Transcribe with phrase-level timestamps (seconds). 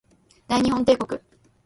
[0.47, 1.21] 大日本帝国